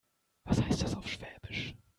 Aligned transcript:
Was 0.45 0.63
heißt 0.63 0.81
das 0.81 0.95
auf 0.95 1.07
Schwäbisch? 1.07 1.75